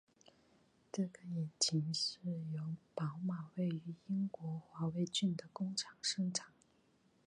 [0.91, 2.17] 这个引擎是
[2.55, 6.49] 由宝马位于英国华威郡的工厂生产。